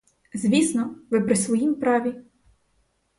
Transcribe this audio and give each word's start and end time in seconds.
Звісно, 0.33 0.95
ви 1.09 1.21
при 1.21 1.35
своїм 1.35 1.75
праві. 1.75 2.15